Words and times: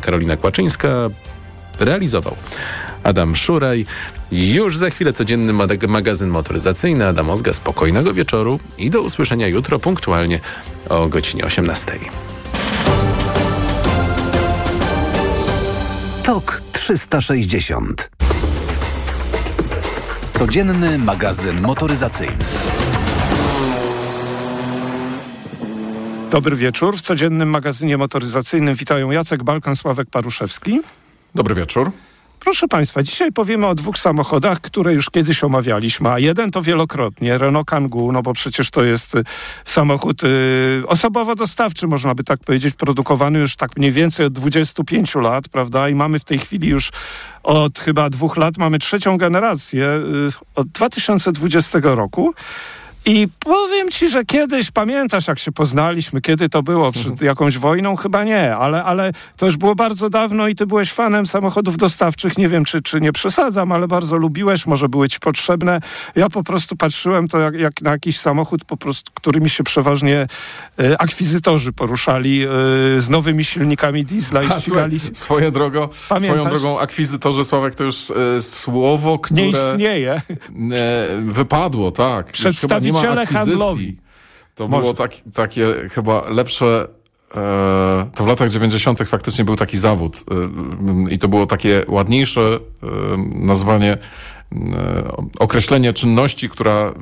Karolina 0.00 0.36
Kłaczyńska, 0.36 0.88
realizował 1.80 2.36
Adam 3.02 3.36
Szuraj. 3.36 3.86
Już 4.32 4.76
za 4.76 4.90
chwilę 4.90 5.12
codzienny 5.12 5.52
magazyn 5.88 6.30
motoryzacyjny. 6.30 7.06
Adam 7.06 7.30
Ozga, 7.30 7.52
spokojnego 7.52 8.14
wieczoru 8.14 8.60
i 8.78 8.90
do 8.90 9.02
usłyszenia 9.02 9.46
jutro 9.46 9.78
punktualnie 9.78 10.40
o 10.88 11.08
godzinie 11.08 11.44
18. 11.44 11.92
TOK 16.22 16.62
360 16.72 18.10
Codzienny 20.32 20.98
magazyn 20.98 21.60
motoryzacyjny. 21.60 22.36
Dobry 26.30 26.56
wieczór. 26.56 26.96
W 26.96 27.00
codziennym 27.00 27.50
magazynie 27.50 27.98
motoryzacyjnym 27.98 28.74
witają 28.74 29.10
Jacek 29.10 29.44
Balkan, 29.44 29.76
Sławek 29.76 30.10
Paruszewski. 30.10 30.80
Dobry 31.34 31.54
wieczór. 31.54 31.92
Proszę 32.40 32.68
Państwa, 32.68 33.02
dzisiaj 33.02 33.32
powiemy 33.32 33.66
o 33.66 33.74
dwóch 33.74 33.98
samochodach, 33.98 34.60
które 34.60 34.94
już 34.94 35.10
kiedyś 35.10 35.44
omawialiśmy, 35.44 36.08
a 36.08 36.18
jeden 36.18 36.50
to 36.50 36.62
wielokrotnie, 36.62 37.38
Renault 37.38 37.68
Kangoo, 37.68 38.12
no 38.12 38.22
bo 38.22 38.32
przecież 38.32 38.70
to 38.70 38.84
jest 38.84 39.14
y, 39.14 39.24
samochód 39.64 40.24
y, 40.24 40.82
osobowo-dostawczy, 40.86 41.86
można 41.86 42.14
by 42.14 42.24
tak 42.24 42.40
powiedzieć, 42.40 42.74
produkowany 42.74 43.38
już 43.38 43.56
tak 43.56 43.76
mniej 43.76 43.92
więcej 43.92 44.26
od 44.26 44.32
25 44.32 45.14
lat, 45.14 45.48
prawda, 45.48 45.88
i 45.88 45.94
mamy 45.94 46.18
w 46.18 46.24
tej 46.24 46.38
chwili 46.38 46.68
już 46.68 46.90
od 47.42 47.78
chyba 47.78 48.10
dwóch 48.10 48.36
lat, 48.36 48.58
mamy 48.58 48.78
trzecią 48.78 49.18
generację 49.18 49.84
y, 49.84 50.28
od 50.54 50.68
2020 50.68 51.78
roku. 51.82 52.34
I 53.06 53.28
powiem 53.38 53.90
ci, 53.90 54.10
że 54.10 54.24
kiedyś, 54.24 54.70
pamiętasz 54.70 55.28
jak 55.28 55.38
się 55.38 55.52
poznaliśmy, 55.52 56.20
kiedy 56.20 56.48
to 56.48 56.62
było, 56.62 56.92
przed 56.92 57.06
mhm. 57.06 57.26
jakąś 57.26 57.58
wojną? 57.58 57.96
Chyba 57.96 58.24
nie, 58.24 58.56
ale, 58.56 58.84
ale 58.84 59.12
to 59.36 59.46
już 59.46 59.56
było 59.56 59.74
bardzo 59.74 60.10
dawno 60.10 60.48
i 60.48 60.54
ty 60.54 60.66
byłeś 60.66 60.92
fanem 60.92 61.26
samochodów 61.26 61.76
dostawczych. 61.76 62.38
Nie 62.38 62.48
wiem, 62.48 62.64
czy, 62.64 62.82
czy 62.82 63.00
nie 63.00 63.12
przesadzam, 63.12 63.72
ale 63.72 63.88
bardzo 63.88 64.16
lubiłeś, 64.16 64.66
może 64.66 64.88
były 64.88 65.08
ci 65.08 65.20
potrzebne. 65.20 65.80
Ja 66.16 66.28
po 66.28 66.42
prostu 66.42 66.76
patrzyłem 66.76 67.28
to 67.28 67.38
jak, 67.38 67.54
jak 67.54 67.82
na 67.82 67.90
jakiś 67.90 68.20
samochód, 68.20 68.64
po 68.64 68.76
prostu, 68.76 69.12
którymi 69.14 69.50
się 69.50 69.64
przeważnie 69.64 70.26
e, 70.78 71.00
akwizytorzy 71.00 71.72
poruszali 71.72 72.42
e, 72.42 72.48
z 73.00 73.08
nowymi 73.08 73.44
silnikami 73.44 74.04
diesla 74.04 74.42
i 74.42 74.46
A, 74.46 74.60
ścigali... 74.60 75.00
Swoje 75.12 75.50
drogo, 75.50 75.88
swoją 76.20 76.48
drogą 76.48 76.78
akwizytorzy, 76.78 77.44
Sławek, 77.44 77.74
to 77.74 77.84
już 77.84 78.10
e, 78.10 78.40
słowo, 78.40 79.18
które... 79.18 79.42
Nie 79.42 79.48
istnieje. 79.48 80.22
Wypadło, 81.22 81.90
tak. 81.90 82.32
Przedstawi 82.32 82.90
przedstawiciele 83.02 83.56
handlowi. 83.56 83.96
To 84.54 84.68
Może. 84.68 84.80
było 84.80 84.94
tak, 84.94 85.12
takie 85.34 85.66
chyba 85.90 86.28
lepsze 86.28 86.88
e, 87.34 88.10
to 88.14 88.24
w 88.24 88.26
latach 88.26 88.50
90. 88.50 89.00
faktycznie 89.08 89.44
był 89.44 89.56
taki 89.56 89.78
zawód 89.78 90.24
e, 91.08 91.14
i 91.14 91.18
to 91.18 91.28
było 91.28 91.46
takie 91.46 91.84
ładniejsze 91.88 92.40
e, 92.82 92.86
nazwanie 93.34 93.98
określenie 95.38 95.92
czynności, 95.92 96.48
która 96.48 96.92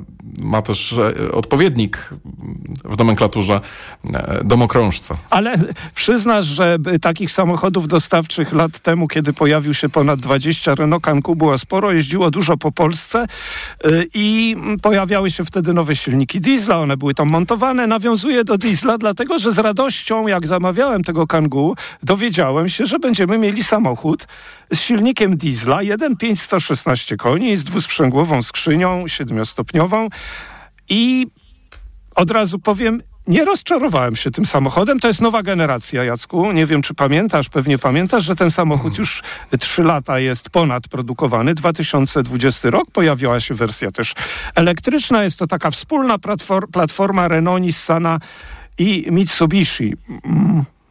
ma 0.40 0.62
też 0.62 0.92
e, 0.92 1.32
odpowiednik 1.32 2.10
w 2.84 2.98
nomenklaturze 2.98 3.60
e, 4.14 4.44
domokrążca. 4.44 5.16
Ale 5.30 5.54
przyznasz, 5.94 6.46
że 6.46 6.78
takich 7.00 7.30
samochodów 7.30 7.88
dostawczych 7.88 8.52
lat 8.52 8.78
temu, 8.78 9.08
kiedy 9.08 9.32
pojawił 9.32 9.74
się 9.74 9.88
ponad 9.88 10.20
20 10.20 10.74
Renault 10.74 11.04
Kangoo 11.04 11.36
było 11.36 11.58
sporo, 11.58 11.92
jeździło 11.92 12.30
dużo 12.30 12.56
po 12.56 12.72
Polsce 12.72 13.18
e, 13.18 13.26
i 14.14 14.56
pojawiały 14.82 15.30
się 15.30 15.44
wtedy 15.44 15.74
nowe 15.74 15.96
silniki 15.96 16.40
diesla, 16.40 16.78
one 16.78 16.96
były 16.96 17.14
tam 17.14 17.30
montowane. 17.30 17.86
Nawiązuję 17.86 18.44
do 18.44 18.58
diesla, 18.58 18.98
dlatego 18.98 19.38
że 19.38 19.52
z 19.52 19.58
radością, 19.58 20.26
jak 20.26 20.46
zamawiałem 20.46 21.04
tego 21.04 21.26
Kangoo, 21.26 21.74
dowiedziałem 22.02 22.68
się, 22.68 22.86
że 22.86 22.98
będziemy 22.98 23.38
mieli 23.38 23.64
samochód 23.64 24.26
z 24.72 24.80
silnikiem 24.80 25.36
diesla 25.36 25.78
1.5 25.78 27.16
koni 27.16 27.37
z 27.56 27.64
dwusprzęgłową 27.64 28.42
skrzynią 28.42 29.08
siedmiostopniową 29.08 30.08
i 30.88 31.26
od 32.14 32.30
razu 32.30 32.58
powiem, 32.58 33.00
nie 33.26 33.44
rozczarowałem 33.44 34.16
się 34.16 34.30
tym 34.30 34.46
samochodem. 34.46 35.00
To 35.00 35.08
jest 35.08 35.20
nowa 35.20 35.42
generacja, 35.42 36.04
Jacku. 36.04 36.52
Nie 36.52 36.66
wiem, 36.66 36.82
czy 36.82 36.94
pamiętasz, 36.94 37.48
pewnie 37.48 37.78
pamiętasz, 37.78 38.24
że 38.24 38.36
ten 38.36 38.50
samochód 38.50 38.98
już 38.98 39.22
trzy 39.60 39.82
lata 39.82 40.18
jest 40.18 40.50
ponad 40.50 40.88
produkowany. 40.88 41.54
2020 41.54 42.70
rok 42.70 42.90
pojawiła 42.90 43.40
się 43.40 43.54
wersja 43.54 43.90
też 43.90 44.14
elektryczna. 44.54 45.24
Jest 45.24 45.38
to 45.38 45.46
taka 45.46 45.70
wspólna 45.70 46.16
platforma 46.72 47.28
Renault, 47.28 47.62
Nissana 47.62 48.20
i 48.78 49.06
Mitsubishi. 49.10 49.94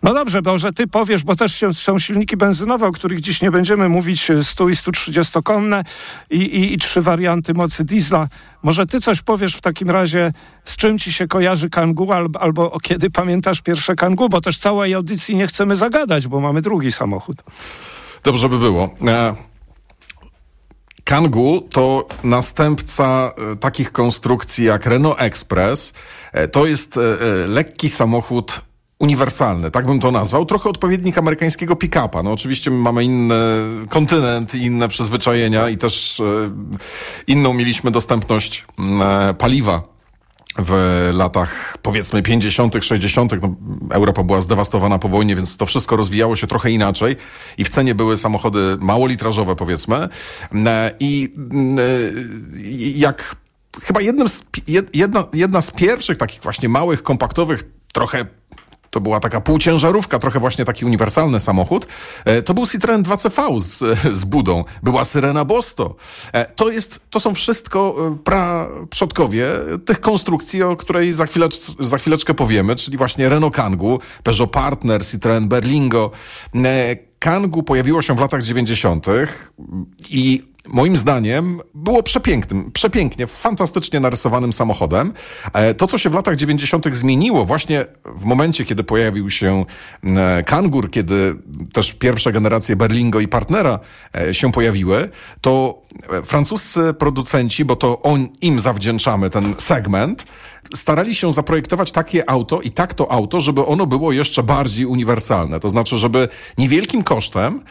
No 0.03 0.13
dobrze, 0.13 0.41
może 0.45 0.73
ty 0.73 0.87
powiesz, 0.87 1.23
bo 1.23 1.35
też 1.35 1.63
są 1.71 1.99
silniki 1.99 2.37
benzynowe, 2.37 2.87
o 2.87 2.91
których 2.91 3.21
dziś 3.21 3.41
nie 3.41 3.51
będziemy 3.51 3.89
mówić, 3.89 4.27
100 4.41 4.69
i 4.69 4.75
130 4.75 5.33
konne 5.43 5.83
i, 6.29 6.37
i, 6.37 6.73
i 6.73 6.77
trzy 6.77 7.01
warianty 7.01 7.53
mocy 7.53 7.83
diesla. 7.83 8.27
Może 8.63 8.85
ty 8.85 9.01
coś 9.01 9.21
powiesz 9.21 9.55
w 9.55 9.61
takim 9.61 9.89
razie, 9.89 10.31
z 10.65 10.75
czym 10.75 10.99
ci 10.99 11.13
się 11.13 11.27
kojarzy 11.27 11.69
Kangoo 11.69 12.15
albo, 12.15 12.41
albo 12.41 12.79
kiedy 12.79 13.09
pamiętasz 13.09 13.61
pierwsze 13.61 13.95
Kangoo, 13.95 14.29
bo 14.29 14.41
też 14.41 14.57
całej 14.57 14.93
audycji 14.93 15.35
nie 15.35 15.47
chcemy 15.47 15.75
zagadać, 15.75 16.27
bo 16.27 16.39
mamy 16.39 16.61
drugi 16.61 16.91
samochód. 16.91 17.43
Dobrze 18.23 18.49
by 18.49 18.59
było. 18.59 18.89
E 19.07 19.35
Kangoo 21.03 21.61
to 21.71 22.07
następca 22.23 23.31
e, 23.51 23.55
takich 23.55 23.91
konstrukcji 23.91 24.65
jak 24.65 24.85
Renault 24.85 25.21
Express. 25.21 25.93
E, 26.33 26.47
to 26.47 26.65
jest 26.65 26.97
e, 26.97 27.01
lekki 27.47 27.89
samochód 27.89 28.66
uniwersalny, 28.99 29.71
tak 29.71 29.85
bym 29.85 29.99
to 29.99 30.11
nazwał, 30.11 30.45
trochę 30.45 30.69
odpowiednik 30.69 31.17
amerykańskiego 31.17 31.75
pick-upa. 31.75 32.23
No 32.23 32.31
oczywiście 32.31 32.71
my 32.71 32.77
mamy 32.77 33.03
inny 33.03 33.35
kontynent 33.89 34.55
inne 34.55 34.87
przyzwyczajenia 34.87 35.69
i 35.69 35.77
też 35.77 36.19
e, 36.19 36.23
inną 37.27 37.53
mieliśmy 37.53 37.91
dostępność 37.91 38.65
e, 39.01 39.33
paliwa 39.33 39.97
w 40.59 41.09
latach 41.13 41.77
powiedzmy 41.81 42.23
50., 42.23 42.75
60. 42.81 43.41
No, 43.41 43.55
Europa 43.91 44.23
była 44.23 44.41
zdewastowana 44.41 44.99
po 44.99 45.09
wojnie, 45.09 45.35
więc 45.35 45.57
to 45.57 45.65
wszystko 45.65 45.95
rozwijało 45.95 46.35
się 46.35 46.47
trochę 46.47 46.71
inaczej 46.71 47.15
i 47.57 47.63
w 47.63 47.69
cenie 47.69 47.95
były 47.95 48.17
samochody 48.17 48.77
małolitrażowe 48.79 49.55
powiedzmy 49.55 49.95
e, 50.65 50.91
i 50.99 51.33
jak 52.95 53.35
chyba 53.81 54.01
jednym 54.01 54.29
z, 54.29 54.43
jedna, 54.93 55.27
jedna 55.33 55.61
z 55.61 55.71
pierwszych 55.71 56.17
takich 56.17 56.41
właśnie 56.41 56.69
małych, 56.69 57.03
kompaktowych, 57.03 57.63
trochę 57.93 58.25
to 58.89 59.01
była 59.01 59.19
taka 59.19 59.41
półciężarówka, 59.41 60.19
trochę 60.19 60.39
właśnie 60.39 60.65
taki 60.65 60.85
uniwersalny 60.85 61.39
samochód. 61.39 61.87
E, 62.25 62.41
to 62.41 62.53
był 62.53 62.67
Citroen 62.67 63.03
2CV 63.03 63.61
z, 63.61 63.83
z 64.17 64.25
budą. 64.25 64.63
Była 64.83 65.05
Syrena 65.05 65.45
Bosto. 65.45 65.95
E, 66.33 66.45
to, 66.45 66.71
jest, 66.71 66.99
to 67.09 67.19
są 67.19 67.35
wszystko 67.35 67.95
e, 68.11 68.17
praprzodkowie 68.23 69.47
tych 69.85 69.99
konstrukcji, 69.99 70.63
o 70.63 70.75
której 70.75 71.13
za, 71.13 71.25
chwilecz, 71.25 71.55
za 71.79 71.97
chwileczkę 71.97 72.33
powiemy, 72.33 72.75
czyli 72.75 72.97
właśnie 72.97 73.29
Renault 73.29 73.55
Kangoo, 73.55 73.99
Peugeot 74.23 74.51
Partner, 74.51 75.05
Citroen 75.05 75.47
Berlingo. 75.47 76.11
Kangoo 77.19 77.63
pojawiło 77.63 78.01
się 78.01 78.15
w 78.15 78.19
latach 78.19 78.43
90. 78.43 79.05
i 80.09 80.43
moim 80.67 80.97
zdaniem 80.97 81.61
było 81.73 82.03
przepięknym, 82.03 82.71
przepięknie, 82.71 83.27
fantastycznie 83.27 83.99
narysowanym 83.99 84.53
samochodem. 84.53 85.13
E, 85.53 85.73
to, 85.73 85.87
co 85.87 85.97
się 85.97 86.09
w 86.09 86.13
latach 86.13 86.35
90. 86.35 86.95
zmieniło, 86.95 87.45
właśnie 87.45 87.85
w 88.05 88.23
momencie, 88.23 88.65
kiedy 88.65 88.83
pojawił 88.83 89.29
się 89.29 89.65
e, 90.03 90.43
Kangur, 90.43 90.91
kiedy 90.91 91.35
też 91.73 91.93
pierwsze 91.93 92.31
generacje 92.31 92.75
Berlingo 92.75 93.19
i 93.19 93.27
Partnera 93.27 93.79
e, 94.15 94.33
się 94.33 94.51
pojawiły, 94.51 95.09
to 95.41 95.81
francuscy 96.25 96.93
producenci, 96.93 97.65
bo 97.65 97.75
to 97.75 98.01
on, 98.01 98.27
im 98.41 98.59
zawdzięczamy 98.59 99.29
ten 99.29 99.53
segment, 99.57 100.25
starali 100.75 101.15
się 101.15 101.33
zaprojektować 101.33 101.91
takie 101.91 102.29
auto 102.29 102.61
i 102.61 102.69
tak 102.69 102.93
to 102.93 103.11
auto, 103.11 103.41
żeby 103.41 103.65
ono 103.65 103.85
było 103.85 104.11
jeszcze 104.11 104.43
bardziej 104.43 104.85
uniwersalne. 104.85 105.59
To 105.59 105.69
znaczy, 105.69 105.97
żeby 105.97 106.27
niewielkim 106.57 107.03
kosztem 107.03 107.61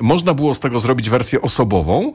można 0.00 0.34
było 0.34 0.54
z 0.54 0.60
tego 0.60 0.80
zrobić 0.80 1.10
wersję 1.10 1.42
osobową, 1.42 2.12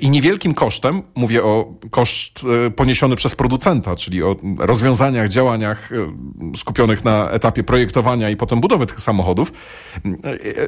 I 0.00 0.10
niewielkim 0.10 0.54
kosztem, 0.54 1.02
mówię 1.14 1.44
o 1.44 1.74
koszt 1.90 2.40
e, 2.66 2.70
poniesiony 2.70 3.16
przez 3.16 3.34
producenta, 3.34 3.96
czyli 3.96 4.22
o 4.22 4.36
rozwiązaniach, 4.58 5.28
działaniach 5.28 5.92
e, 5.92 5.96
skupionych 6.56 7.04
na 7.04 7.30
etapie 7.30 7.64
projektowania 7.64 8.30
i 8.30 8.36
potem 8.36 8.60
budowy 8.60 8.86
tych 8.86 9.00
samochodów, 9.00 9.52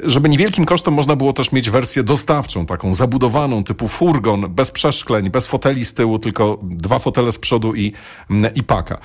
żeby 0.03 0.29
niewielkim 0.29 0.65
kosztem 0.65 0.95
można 0.95 1.17
było 1.17 1.33
też 1.33 1.53
mieć 1.53 1.71
wersję 1.71 2.03
dostawczą, 2.03 2.67
taką 2.67 2.95
zabudowaną, 2.95 3.65
typu 3.65 3.89
furgon, 3.89 4.55
bez 4.55 4.71
przeszkleń, 4.71 5.31
bez 5.31 5.47
foteli 5.47 5.85
z 5.85 5.95
tyłu, 5.95 6.19
tylko 6.19 6.59
dwa 6.63 6.99
fotele 6.99 7.33
z 7.33 7.39
przodu 7.39 7.75
i, 7.75 7.93
i 8.55 8.63
paka. 8.63 8.99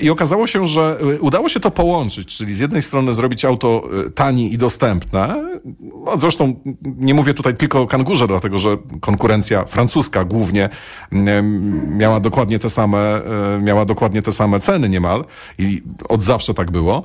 I 0.00 0.10
okazało 0.10 0.46
się, 0.46 0.66
że 0.66 0.98
udało 1.20 1.48
się 1.48 1.60
to 1.60 1.70
połączyć, 1.70 2.36
czyli 2.36 2.54
z 2.54 2.58
jednej 2.58 2.82
strony 2.82 3.14
zrobić 3.14 3.44
auto 3.44 3.88
tanie 4.14 4.48
i 4.48 4.58
dostępne, 4.58 5.44
no 6.04 6.18
zresztą 6.18 6.54
nie 6.82 7.14
mówię 7.14 7.34
tutaj 7.34 7.54
tylko 7.54 7.80
o 7.80 7.86
kangurze, 7.86 8.26
dlatego 8.26 8.58
że 8.58 8.76
konkurencja 9.00 9.41
konkurencja 9.42 9.64
francuska 9.64 10.24
głównie 10.24 10.68
miała 11.88 12.20
dokładnie 12.20 12.58
te 12.58 12.70
same, 12.70 12.98
e, 12.98 13.60
miała 13.62 13.84
dokładnie 13.84 14.22
te 14.22 14.32
same 14.32 14.60
ceny 14.60 14.88
niemal 14.88 15.24
i 15.58 15.82
od 16.08 16.22
zawsze 16.22 16.54
tak 16.54 16.70
było. 16.70 17.04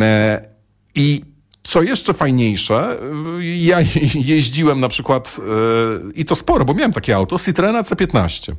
E, 0.00 0.48
I 0.94 1.34
Co 1.66 1.82
jeszcze 1.82 2.14
fajniejsze, 2.14 2.98
y, 3.40 3.44
ja 3.44 3.78
jeździłem 4.34 4.80
na 4.80 4.88
przykład 4.88 5.40
i 6.14 6.24
to 6.24 6.34
sporo, 6.34 6.64
bo 6.64 6.74
miałem 6.74 6.92
takie 6.92 7.16
auto, 7.16 7.38
Citroena 7.38 7.82
C15. 7.82 8.52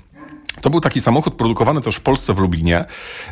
To 0.61 0.69
był 0.69 0.79
taki 0.79 1.01
samochód 1.01 1.35
produkowany 1.35 1.81
też 1.81 1.95
w 1.95 2.01
Polsce, 2.01 2.33
w 2.33 2.39
Lublinie, 2.39 2.85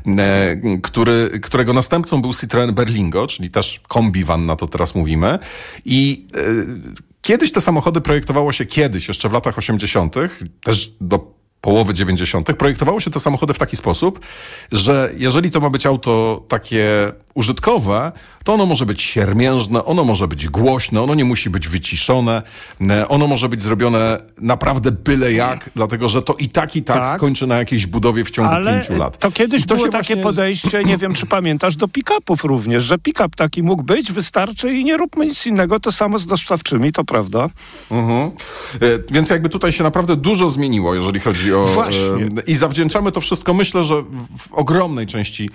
e, 0.08 0.56
który, 0.82 1.40
którego 1.42 1.74
następcą 1.74 2.22
był 2.22 2.34
Citroen 2.34 2.74
Berlingo, 2.74 3.28
czyli 3.28 3.52
też 3.52 3.82
kombiwan, 3.88 4.46
na 4.46 4.56
to 4.56 4.68
teraz 4.68 4.96
mówimy. 4.96 5.40
I 5.86 6.28
e, 6.36 6.40
kiedyś 7.24 7.52
te 7.52 7.62
samochody 7.62 8.02
projektowało 8.02 8.52
się 8.52 8.66
kiedyś, 8.66 9.08
jeszcze 9.08 9.30
w 9.30 9.34
latach 9.34 9.58
80., 9.58 10.16
też 10.64 10.92
do 11.02 11.34
połowy 11.62 11.94
90., 11.94 12.54
projektowało 12.54 13.00
się 13.00 13.12
te 13.12 13.20
samochody 13.20 13.54
w 13.54 13.60
taki 13.60 13.78
sposób, 13.78 14.20
że 14.72 15.12
jeżeli 15.18 15.52
to 15.52 15.60
ma 15.60 15.70
być 15.70 15.86
auto 15.86 16.46
takie 16.48 17.12
użytkowe, 17.34 18.12
to 18.44 18.54
ono 18.54 18.66
może 18.66 18.86
być 18.86 19.02
siermiężne, 19.02 19.86
ono 19.86 20.04
może 20.04 20.28
być 20.28 20.50
głośne, 20.50 21.02
ono 21.02 21.16
nie 21.16 21.26
musi 21.26 21.50
być 21.50 21.68
wyciszone, 21.68 22.42
e, 22.90 23.08
ono 23.08 23.28
może 23.28 23.50
być 23.50 23.62
zrobione 23.62 24.18
naprawdę 24.42 24.92
byle 24.92 25.34
jak, 25.34 25.70
dlatego 25.76 26.08
że 26.10 26.22
to 26.22 26.34
i 26.34 26.50
tak, 26.50 26.76
i 26.76 26.84
tak, 26.84 27.06
tak. 27.06 27.18
skończy 27.18 27.48
na 27.48 27.58
jakiejś 27.58 27.88
budowie 27.88 28.26
w 28.26 28.32
ciągu 28.32 28.52
Ale 28.52 28.74
pięciu 28.74 28.96
lat. 28.96 29.18
to 29.18 29.32
kiedyś 29.32 29.66
to 29.66 29.76
było 29.76 29.90
takie 29.90 30.18
podejście, 30.18 30.84
nie 30.84 30.98
wiem 30.98 31.14
czy 31.14 31.26
pamiętasz, 31.26 31.76
do 31.76 31.88
pick-upów 31.88 32.44
również, 32.44 32.84
że 32.84 32.98
pick-up 32.98 33.30
taki 33.36 33.64
mógł 33.64 33.84
być, 33.84 34.12
wystarczy 34.12 34.74
i 34.74 34.84
nie 34.84 34.98
róbmy 34.98 35.26
nic 35.26 35.46
innego, 35.46 35.80
to 35.80 35.92
samo 35.92 36.18
z 36.18 36.26
dostawczymi, 36.26 36.92
to 36.92 37.04
prawda. 37.04 37.50
Mhm. 37.92 38.28
E, 38.28 38.32
więc 39.12 39.30
jakby 39.30 39.50
tutaj 39.50 39.72
się 39.72 39.84
naprawdę 39.84 40.16
dużo 40.16 40.50
zmieniło, 40.50 40.96
jeżeli 40.96 41.20
chodzi 41.20 41.54
o... 41.54 41.66
Właśnie. 41.66 42.28
E, 42.38 42.42
I 42.48 42.56
zawdzięczamy 42.56 43.12
to 43.12 43.22
wszystko, 43.22 43.54
myślę, 43.54 43.84
że 43.84 44.04
w 44.38 44.54
ogromnej 44.54 45.06
części 45.06 45.50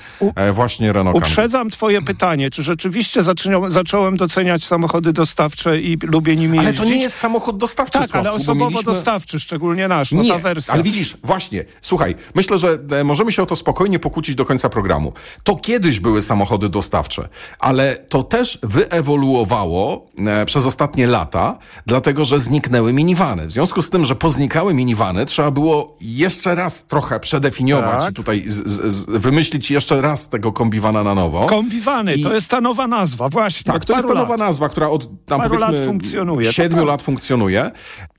właśnie 0.53 0.93
Renault 0.93 1.17
Uprzedzam 1.17 1.68
twoje 1.71 2.03
pytanie, 2.03 2.51
czy 2.51 2.63
rzeczywiście 2.63 3.23
zacząłem, 3.23 3.71
zacząłem 3.71 4.17
doceniać 4.17 4.65
samochody 4.65 5.13
dostawcze 5.13 5.81
i 5.81 5.99
lubię 6.03 6.37
nimi 6.37 6.59
ale 6.59 6.67
jeździć? 6.69 6.81
Ale 6.81 6.91
to 6.91 6.95
nie 6.97 7.03
jest 7.03 7.17
samochód 7.17 7.57
dostawczy, 7.59 7.99
Tak, 7.99 8.09
Sławku, 8.09 8.29
ale 8.29 8.37
osobowo 8.37 8.71
mieliśmy... 8.71 8.93
dostawczy, 8.93 9.41
szczególnie 9.41 9.89
nasz, 9.89 10.13
no 10.13 10.23
nie, 10.23 10.33
ta 10.33 10.39
wersja. 10.39 10.75
ale 10.75 10.83
widzisz, 10.83 11.17
właśnie, 11.25 11.65
słuchaj, 11.83 12.15
myślę, 12.35 12.59
że 12.59 12.79
e, 12.91 13.05
możemy 13.05 13.33
się 13.33 13.43
o 13.43 13.47
to 13.47 13.57
spokojnie 13.57 13.99
pokłócić 13.99 14.35
do 14.35 14.45
końca 14.45 14.69
programu. 14.69 15.13
To 15.43 15.57
kiedyś 15.57 16.01
były 16.01 16.23
samochody 16.23 16.69
dostawcze, 16.69 17.29
ale 17.59 17.97
to 17.97 18.23
też 18.23 18.59
wyewoluowało 18.63 20.07
e, 20.27 20.47
przez 20.47 20.67
ostatnie 20.67 21.07
lata, 21.07 21.59
dlatego, 21.87 22.25
że 22.25 22.41
zniknęły 22.41 22.93
minivany. 22.93 23.47
W 23.47 23.53
związku 23.53 23.83
z 23.83 23.91
tym, 23.91 24.05
że 24.05 24.17
poznikały 24.17 24.75
minivany, 24.75 25.27
trzeba 25.27 25.51
było 25.51 25.97
jeszcze 26.01 26.55
raz 26.55 26.85
trochę 26.87 27.21
przedefiniować 27.21 28.05
Tak. 28.05 28.15
tutaj 28.15 28.45
z, 28.47 28.55
z, 28.55 28.95
z, 28.95 29.05
wymyślić 29.07 29.71
jeszcze 29.71 30.01
raz 30.01 30.29
tego 30.29 30.53
kombiwana 30.53 31.05
na 31.05 31.15
nowo. 31.15 31.47
Kombiwany, 31.59 32.15
I- 32.15 32.23
to 32.23 32.35
jest 32.35 32.49
ta 32.51 32.61
nowa 32.61 32.87
nazwa, 32.87 33.29
właśnie. 33.29 33.73
Tak, 33.73 33.85
to 33.85 33.93
jest 33.93 34.09
ta 34.09 34.15
nowa 34.15 34.29
lat. 34.31 34.39
nazwa, 34.41 34.69
która 34.69 34.89
od 34.91 35.09
tam 35.27 35.39
Paru 35.41 35.51
powiedzmy 35.55 35.79
lat 35.79 35.87
funkcjonuje, 35.87 36.53
siedmiu 36.53 36.77
prawda. 36.77 36.93
lat 36.93 37.03
funkcjonuje. 37.03 37.71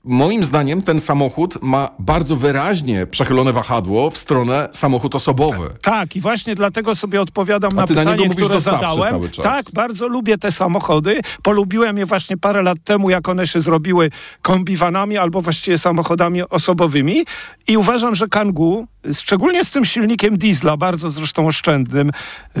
Moim 0.04 0.44
zdaniem 0.44 0.82
ten 0.82 1.00
samochód 1.00 1.62
ma 1.62 1.90
bardzo 1.98 2.36
wyraźnie 2.36 3.06
przechylone 3.06 3.52
wahadło 3.52 4.10
w 4.10 4.18
stronę 4.18 4.68
samochód 4.72 5.14
osobowy. 5.14 5.70
Tak, 5.82 6.16
i 6.16 6.20
właśnie 6.20 6.54
dlatego 6.54 6.94
sobie 6.94 7.20
odpowiadam 7.20 7.72
na 7.72 7.86
ty 7.86 7.94
na 7.94 8.00
pytanie, 8.00 8.16
niego 8.16 8.32
mówisz 8.32 8.44
które 8.44 8.60
zadałem. 8.60 9.10
cały 9.10 9.30
czas. 9.30 9.44
Tak, 9.44 9.64
bardzo 9.74 10.08
lubię 10.08 10.38
te 10.38 10.52
samochody. 10.52 11.20
Polubiłem 11.42 11.98
je 11.98 12.06
właśnie 12.06 12.36
parę 12.36 12.62
lat 12.62 12.78
temu, 12.84 13.10
jak 13.10 13.28
one 13.28 13.46
się 13.46 13.60
zrobiły 13.60 14.10
kombiwanami 14.42 15.18
albo 15.18 15.42
właściwie 15.42 15.78
samochodami 15.78 16.42
osobowymi. 16.42 17.24
I 17.68 17.76
uważam, 17.76 18.14
że 18.14 18.28
Kangoo, 18.28 18.84
szczególnie 19.14 19.64
z 19.64 19.70
tym 19.70 19.84
silnikiem 19.84 20.38
diesla, 20.38 20.76
bardzo 20.76 21.10
zresztą 21.10 21.46
oszczędnym, 21.46 22.10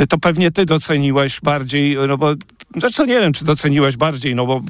to 0.08 0.18
pewnie 0.18 0.50
ty 0.50 0.64
doceniłeś 0.64 1.40
bardziej, 1.40 1.96
no 2.08 2.18
bo 2.18 2.34
zresztą 2.76 3.04
nie 3.04 3.20
wiem, 3.20 3.32
czy 3.32 3.44
doceniłeś 3.44 3.96
bardziej, 3.96 4.34
no 4.34 4.46
bo 4.46 4.62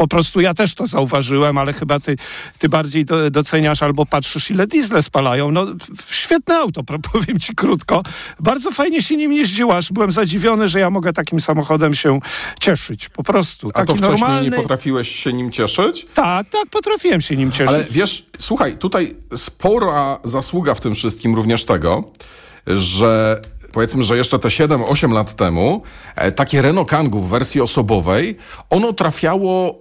po 0.00 0.08
prostu 0.08 0.40
ja 0.40 0.54
też 0.54 0.74
to 0.74 0.86
zauważyłem, 0.86 1.58
ale 1.58 1.72
chyba 1.72 2.00
ty, 2.00 2.16
ty 2.58 2.68
bardziej 2.68 3.04
do, 3.04 3.30
doceniasz 3.30 3.82
albo 3.82 4.06
patrzysz, 4.06 4.50
ile 4.50 4.66
diesle 4.66 5.02
spalają. 5.02 5.50
No, 5.50 5.66
świetne 6.10 6.56
auto, 6.56 6.82
powiem 7.12 7.38
ci 7.38 7.54
krótko. 7.54 8.02
Bardzo 8.40 8.70
fajnie 8.70 9.02
się 9.02 9.16
nim 9.16 9.32
jeździło, 9.32 9.76
aż 9.76 9.92
byłem 9.92 10.10
zadziwiony, 10.10 10.68
że 10.68 10.80
ja 10.80 10.90
mogę 10.90 11.12
takim 11.12 11.40
samochodem 11.40 11.94
się 11.94 12.20
cieszyć. 12.60 13.08
Po 13.08 13.22
prostu. 13.22 13.70
A 13.74 13.84
to 13.84 13.96
wcześniej 13.96 14.20
normalny... 14.20 14.50
nie 14.50 14.56
potrafiłeś 14.56 15.08
się 15.08 15.32
nim 15.32 15.50
cieszyć? 15.50 16.06
Tak, 16.14 16.48
tak, 16.48 16.66
potrafiłem 16.70 17.20
się 17.20 17.36
nim 17.36 17.52
cieszyć. 17.52 17.74
Ale 17.74 17.84
wiesz, 17.90 18.26
słuchaj, 18.38 18.76
tutaj 18.76 19.14
spora 19.36 20.18
zasługa 20.24 20.74
w 20.74 20.80
tym 20.80 20.94
wszystkim 20.94 21.34
również 21.34 21.64
tego, 21.64 22.12
że 22.66 23.40
powiedzmy, 23.72 24.04
że 24.04 24.16
jeszcze 24.16 24.38
te 24.38 24.48
7-8 24.48 25.12
lat 25.12 25.34
temu 25.34 25.82
e, 26.16 26.32
takie 26.32 26.62
Renault 26.62 26.88
Kangoo 26.88 27.20
w 27.20 27.28
wersji 27.28 27.60
osobowej, 27.60 28.36
ono 28.70 28.92
trafiało 28.92 29.78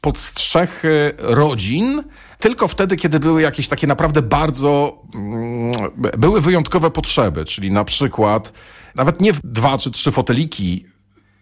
pod 0.00 0.18
strzechy 0.18 1.12
rodzin 1.18 2.02
tylko 2.38 2.68
wtedy, 2.68 2.96
kiedy 2.96 3.20
były 3.20 3.42
jakieś 3.42 3.68
takie 3.68 3.86
naprawdę 3.86 4.22
bardzo 4.22 5.02
mm, 5.14 5.72
były 6.18 6.40
wyjątkowe 6.40 6.90
potrzeby, 6.90 7.44
czyli 7.44 7.70
na 7.70 7.84
przykład 7.84 8.52
nawet 8.94 9.20
nie 9.20 9.32
dwa 9.44 9.78
czy 9.78 9.90
trzy 9.90 10.12
foteliki 10.12 10.86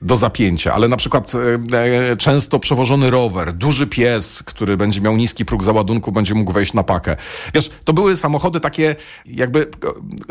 do 0.03 0.17
zapięcia, 0.17 0.75
ale 0.75 0.89
na 0.89 0.97
przykład 0.97 1.33
e, 1.73 1.79
e, 2.13 2.17
często 2.17 2.59
przewożony 2.59 3.11
rower, 3.11 3.53
duży 3.53 3.87
pies, 3.87 4.43
który 4.43 4.77
będzie 4.77 5.01
miał 5.01 5.17
niski 5.17 5.45
próg 5.45 5.63
załadunku, 5.63 6.13
będzie 6.13 6.35
mógł 6.35 6.53
wejść 6.53 6.73
na 6.75 6.83
pakę. 6.83 7.17
Wiesz, 7.55 7.71
to 7.85 7.93
były 7.93 8.17
samochody 8.17 8.61
takie 8.61 8.97
jakby 9.27 9.67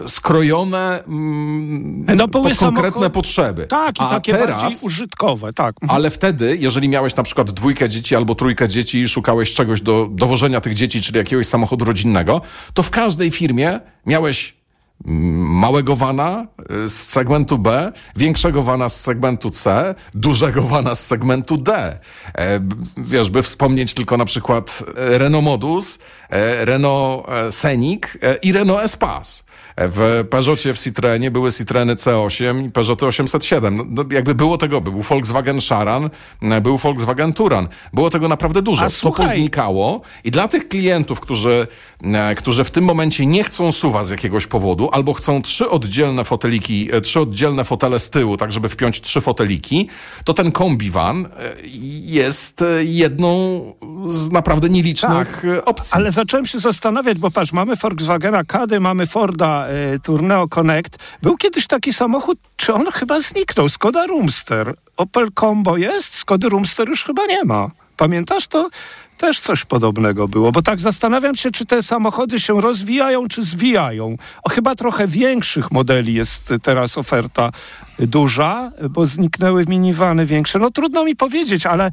e, 0.04 0.08
skrojone 0.08 1.04
mm, 1.04 2.06
No, 2.16 2.28
pod 2.28 2.58
konkretne 2.58 2.92
samochody- 2.92 3.10
potrzeby. 3.10 3.68
tak, 3.68 4.00
i 4.00 4.04
A 4.04 4.10
takie 4.10 4.34
teraz, 4.34 4.62
bardziej 4.62 4.80
użytkowe, 4.88 5.54
tak. 5.54 5.76
ale 5.88 6.10
wtedy, 6.10 6.58
jeżeli 6.60 6.90
miałeś 6.90 7.16
na 7.16 7.24
przykład 7.24 7.52
dwójkę 7.52 7.90
dzieci 7.90 8.16
albo 8.16 8.36
trójkę 8.36 8.68
dzieci 8.68 9.00
i 9.00 9.08
szukałeś 9.08 9.54
czegoś 9.54 9.82
do 9.82 10.08
dowożenia 10.12 10.62
tych 10.62 10.74
dzieci, 10.74 11.02
czyli 11.02 11.18
jakiegoś 11.18 11.48
samochodu 11.48 11.86
rodzinnego, 11.86 12.42
to 12.74 12.84
w 12.84 12.90
każdej 12.90 13.32
firmie 13.32 13.80
miałeś 14.06 14.56
małego 15.06 15.96
vana 15.96 16.48
y, 16.86 16.90
z 16.90 17.08
segmentu 17.08 17.58
B, 17.58 17.92
większego 18.16 18.64
vana 18.64 18.90
z 18.90 19.02
segmentu 19.02 19.50
C, 19.50 19.96
dużego 20.14 20.62
vana 20.62 20.96
z 20.96 21.06
segmentu 21.06 21.58
D. 21.58 22.00
E, 22.38 22.60
wiesz, 22.98 23.30
by 23.30 23.44
wspomnieć 23.44 23.94
tylko 23.94 24.18
na 24.18 24.26
przykład 24.26 24.84
e, 24.98 25.18
Renault 25.18 25.46
Modus, 25.46 26.00
e, 26.30 26.66
Renault 26.66 27.30
e, 27.30 27.52
Scenic 27.52 28.04
i 28.42 28.52
Renault 28.52 28.84
Espace. 28.84 29.44
W 29.78 30.28
Peugeotie, 30.30 30.74
w 30.74 30.80
Citroenie 30.80 31.32
były 31.32 31.52
Citroeny 31.52 31.96
C8 31.96 32.66
i 32.66 32.72
Peugeoty 32.72 33.06
807. 33.06 33.76
No, 33.76 33.84
no, 33.88 34.04
jakby 34.12 34.36
było 34.36 34.58
tego, 34.58 34.82
był 34.82 35.02
Volkswagen 35.02 35.60
Charan, 35.70 36.10
e, 36.42 36.62
był 36.62 36.78
Volkswagen 36.78 37.34
Touran. 37.34 37.68
Było 37.94 38.10
tego 38.10 38.28
naprawdę 38.28 38.62
dużo. 38.62 38.86
A 38.86 38.90
to 38.90 39.12
poznikało 39.12 40.02
i 40.24 40.32
dla 40.32 40.48
tych 40.48 40.68
klientów, 40.68 41.20
którzy, 41.20 41.68
e, 42.04 42.36
którzy 42.36 42.64
w 42.64 42.72
tym 42.72 42.84
momencie 42.84 43.26
nie 43.26 43.44
chcą 43.44 43.72
suwa 43.72 44.04
z 44.04 44.10
jakiegoś 44.10 44.48
powodu, 44.48 44.90
albo 44.92 45.14
chcą 45.14 45.42
trzy 45.42 45.70
oddzielne 45.70 46.24
foteliki, 46.24 46.90
e, 46.92 47.02
trzy 47.02 47.20
oddzielne 47.20 47.64
fotele 47.64 48.00
z 48.00 48.10
tyłu, 48.10 48.38
tak 48.38 48.52
żeby 48.52 48.70
wpiąć 48.70 49.02
trzy 49.02 49.22
foteliki, 49.22 49.90
to 50.24 50.34
ten 50.34 50.52
kombiwan 50.52 51.28
jest 52.02 52.64
jedną 52.80 53.62
z 54.08 54.32
naprawdę 54.32 54.70
nielicznych 54.70 55.46
e, 55.46 55.66
opcji. 55.66 55.92
Ale 55.94 56.12
zacząłem 56.12 56.46
się 56.46 56.60
zastanawiać, 56.60 57.18
bo 57.18 57.32
patrz, 57.32 57.54
mamy 57.54 57.76
Volkswagena 57.76 58.44
Kady, 58.44 58.80
mamy 58.80 59.08
Forda 59.08 59.65
e, 59.68 60.00
Tourneo 60.00 60.48
Connect. 60.48 60.98
Był 61.22 61.38
kiedyś 61.38 61.68
taki 61.68 61.94
samochód, 61.94 62.40
czy 62.58 62.74
on 62.74 62.92
chyba 62.92 63.20
zniknął? 63.20 63.70
Skoda 63.70 64.08
Roomster. 64.08 64.74
Opel 64.98 65.28
Combo 65.40 65.78
jest, 65.78 66.14
Skody 66.14 66.50
Roomster 66.50 66.90
już 66.90 67.04
chyba 67.04 67.26
nie 67.26 67.44
ma. 67.44 67.72
Pamiętasz 67.98 68.48
to? 68.48 68.70
Też 69.18 69.40
coś 69.40 69.66
podobnego 69.66 70.28
było, 70.28 70.52
bo 70.52 70.62
tak 70.62 70.80
zastanawiam 70.80 71.36
się, 71.36 71.52
czy 71.52 71.66
te 71.66 71.84
samochody 71.84 72.40
się 72.40 72.62
rozwijają, 72.62 73.28
czy 73.28 73.44
zwijają. 73.44 74.18
O, 74.44 74.50
chyba 74.50 74.76
trochę 74.76 75.08
większych 75.08 75.72
modeli 75.72 76.14
jest 76.14 76.54
teraz 76.64 76.98
oferta 76.98 77.52
duża, 78.00 78.72
bo 78.90 79.06
zniknęły 79.06 79.66
minivany 79.68 80.26
większe. 80.26 80.60
No 80.60 80.72
trudno 80.72 81.06
mi 81.06 81.16
powiedzieć, 81.16 81.66
ale, 81.66 81.92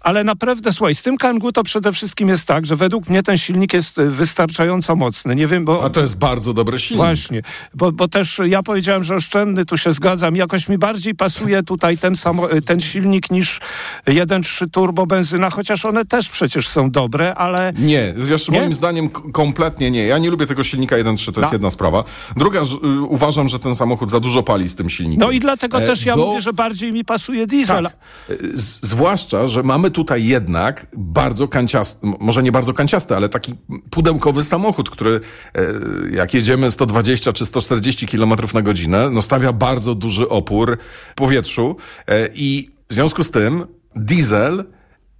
ale 0.00 0.24
naprawdę, 0.24 0.72
słuchaj, 0.72 0.94
z 0.94 1.02
tym 1.02 1.16
Kangoo 1.16 1.52
to 1.52 1.62
przede 1.62 1.92
wszystkim 1.92 2.28
jest 2.28 2.44
tak, 2.46 2.66
że 2.66 2.76
według 2.76 3.08
mnie 3.08 3.22
ten 3.22 3.38
silnik 3.38 3.72
jest 3.74 3.98
y, 3.98 4.10
wystarczająco 4.10 4.96
mocny. 4.96 5.36
Nie 5.36 5.46
wiem, 5.46 5.64
bo... 5.64 5.84
A 5.84 5.90
to 5.90 6.00
jest 6.00 6.18
bardzo 6.18 6.52
dobry 6.54 6.78
silnik. 6.78 6.96
Właśnie, 7.04 7.42
bo, 7.74 7.92
bo 7.92 8.08
też 8.08 8.40
ja 8.46 8.62
powiedziałem, 8.62 9.04
że 9.04 9.14
oszczędny, 9.14 9.64
tu 9.66 9.76
się 9.76 9.92
zgadzam. 9.92 10.36
Jakoś 10.36 10.68
mi 10.68 10.78
bardziej 10.78 11.14
pasuje 11.14 11.62
tutaj 11.62 11.98
ten, 11.98 12.16
samo, 12.16 12.42
ten 12.66 12.80
silnik 12.80 13.30
niż 13.30 13.60
1.3 14.06 14.70
turbo 14.70 15.06
benzyna, 15.06 15.50
chociaż 15.50 15.84
one 15.84 16.04
też 16.04 16.28
przecież 16.28 16.68
są 16.68 16.90
dobre, 16.90 17.34
ale 17.34 17.72
Nie, 17.78 18.14
Nie? 18.50 18.60
moim 18.60 18.72
zdaniem 18.74 19.08
kompletnie 19.08 19.90
nie. 19.90 20.06
Ja 20.06 20.18
nie 20.18 20.30
lubię 20.30 20.46
tego 20.46 20.64
silnika 20.64 20.96
1.3, 20.96 21.32
to 21.32 21.40
jest 21.40 21.52
No. 21.52 21.54
jedna 21.54 21.70
sprawa. 21.70 22.04
Druga, 22.36 22.64
że, 22.64 22.76
y, 22.76 23.00
uważam, 23.00 23.48
że 23.48 23.58
ten 23.58 23.74
samochód 23.76 24.10
za 24.10 24.20
dużo 24.20 24.42
pali 24.42 24.68
z 24.68 24.76
tym 24.76 24.88
silnikiem. 24.90 25.20
no 25.20 25.30
i 25.30 25.40
dlatego 25.40 25.82
E, 25.82 25.86
też 25.86 26.04
ja 26.06 26.16
do- 26.16 26.26
mówię, 26.26 26.40
że 26.40 26.52
bardziej 26.52 26.92
mi 26.92 27.04
pasuje 27.04 27.46
diesel. 27.46 27.84
Tak. 28.28 28.40
Y, 28.40 28.58
Z, 28.58 28.80
zwłaszcza, 28.82 29.48
że 29.48 29.62
mamy 29.62 29.89
tutaj 29.90 30.24
jednak 30.24 30.86
bardzo 30.96 31.48
kanciasty, 31.48 32.06
może 32.20 32.42
nie 32.42 32.52
bardzo 32.52 32.74
kanciasty, 32.74 33.16
ale 33.16 33.28
taki 33.28 33.54
pudełkowy 33.90 34.44
samochód, 34.44 34.90
który 34.90 35.20
e, 35.54 35.62
jak 36.10 36.34
jedziemy 36.34 36.70
120 36.70 37.32
czy 37.32 37.46
140 37.46 38.06
km 38.06 38.32
na 38.54 38.62
godzinę, 38.62 39.10
no 39.10 39.22
stawia 39.22 39.52
bardzo 39.52 39.94
duży 39.94 40.28
opór 40.28 40.78
powietrzu 41.14 41.76
e, 42.06 42.28
i 42.34 42.70
W 42.90 42.94
związku 42.94 43.24
z 43.24 43.30
tym 43.30 43.66
diesel 43.96 44.64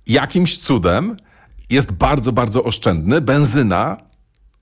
jakimś 0.07 0.59
cudem 0.59 1.17
jest 1.71 1.93
bardzo, 1.93 2.33
bardzo 2.33 2.65
oszczędny. 2.65 3.21
Benzyna 3.21 4.10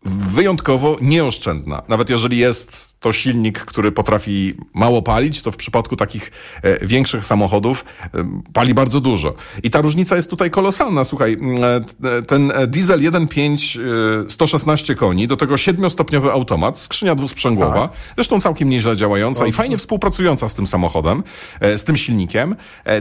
wyjątkowo 0.05 0.97
nieoszczędna. 1.01 1.83
Nawet 1.89 2.11
jeżeli 2.11 2.39
jest 2.39 2.99
to 3.01 3.13
silnik, 3.13 3.59
który 3.59 3.93
potrafi 3.93 4.55
mało 4.75 5.03
palić, 5.03 5.43
to 5.43 5.53
w 5.53 5.57
przypadku 5.57 5.97
takich 5.97 6.31
e, 6.63 6.87
większych 6.87 7.25
samochodów 7.25 7.85
e, 8.05 8.09
pali 8.53 8.75
bardzo 8.75 9.01
dużo. 9.01 9.35
I 9.63 9.71
ta 9.71 9.81
różnica 9.81 10.17
jest 10.17 10.31
tutaj 10.31 10.51
kolosalna. 10.51 11.05
Słuchaj, 11.05 11.37
e, 12.05 12.23
ten 12.23 12.53
diesel 12.67 13.01
1.5 13.01 14.29
116 14.29 14.95
koni, 14.95 15.27
do 15.27 15.37
tego 15.37 15.55
7-stopniowy 15.55 16.31
automat, 16.31 16.79
skrzynia 16.79 17.15
dwusprzęgłowa, 17.15 17.89
tak. 17.89 17.97
zresztą 18.15 18.41
całkiem 18.41 18.69
nieźle 18.69 18.97
działająca 18.97 19.41
Dobrze. 19.41 19.51
i 19.51 19.53
fajnie 19.53 19.79
współpracująca 19.79 20.49
z 20.49 20.55
tym 20.55 20.67
samochodem, 20.67 21.23
z 21.61 21.85
tym 21.85 21.97
silnikiem. 21.97 22.57